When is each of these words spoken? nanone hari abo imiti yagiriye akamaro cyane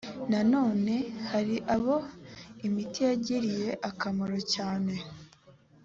nanone 0.31 0.95
hari 1.29 1.55
abo 1.75 1.95
imiti 2.67 2.99
yagiriye 3.09 3.69
akamaro 3.89 4.37
cyane 4.53 4.93